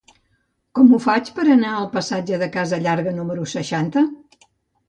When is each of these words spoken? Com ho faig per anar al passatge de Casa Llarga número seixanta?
Com 0.77 0.89
ho 0.89 0.99
faig 1.03 1.29
per 1.35 1.45
anar 1.57 1.73
al 1.81 1.87
passatge 1.97 2.39
de 2.45 2.47
Casa 2.57 2.81
Llarga 2.87 3.15
número 3.19 3.47
seixanta? 3.55 4.05